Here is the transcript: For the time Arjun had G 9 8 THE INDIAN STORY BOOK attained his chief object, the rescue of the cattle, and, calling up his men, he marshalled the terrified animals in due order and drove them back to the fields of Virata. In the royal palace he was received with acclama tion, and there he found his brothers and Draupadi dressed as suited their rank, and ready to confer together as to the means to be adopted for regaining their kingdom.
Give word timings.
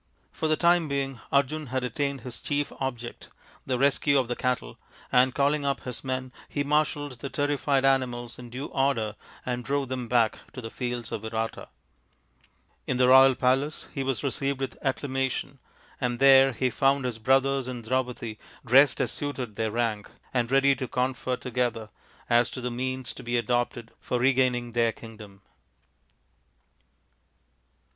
For 0.31 0.47
the 0.47 0.55
time 0.57 0.89
Arjun 1.31 1.67
had 1.67 1.83
G 1.83 1.83
9 1.83 1.83
8 1.83 1.83
THE 1.83 1.85
INDIAN 1.85 1.85
STORY 1.85 1.85
BOOK 1.85 1.93
attained 1.93 2.21
his 2.21 2.41
chief 2.41 2.73
object, 2.79 3.29
the 3.67 3.77
rescue 3.77 4.17
of 4.17 4.27
the 4.27 4.35
cattle, 4.35 4.79
and, 5.11 5.35
calling 5.35 5.63
up 5.63 5.81
his 5.81 6.03
men, 6.03 6.31
he 6.49 6.63
marshalled 6.63 7.19
the 7.19 7.29
terrified 7.29 7.85
animals 7.85 8.39
in 8.39 8.49
due 8.49 8.65
order 8.65 9.15
and 9.45 9.63
drove 9.63 9.89
them 9.89 10.07
back 10.07 10.39
to 10.53 10.59
the 10.61 10.71
fields 10.71 11.11
of 11.11 11.21
Virata. 11.21 11.67
In 12.87 12.97
the 12.97 13.09
royal 13.09 13.35
palace 13.35 13.89
he 13.93 14.01
was 14.01 14.23
received 14.23 14.59
with 14.59 14.75
acclama 14.81 15.29
tion, 15.29 15.59
and 16.01 16.17
there 16.17 16.51
he 16.53 16.71
found 16.71 17.05
his 17.05 17.19
brothers 17.19 17.67
and 17.67 17.83
Draupadi 17.83 18.39
dressed 18.65 18.99
as 19.01 19.11
suited 19.11 19.53
their 19.53 19.69
rank, 19.69 20.09
and 20.33 20.51
ready 20.51 20.73
to 20.77 20.87
confer 20.87 21.35
together 21.35 21.89
as 22.27 22.49
to 22.49 22.59
the 22.59 22.71
means 22.71 23.13
to 23.13 23.21
be 23.21 23.37
adopted 23.37 23.91
for 23.99 24.17
regaining 24.17 24.71
their 24.71 24.91
kingdom. 24.93 25.43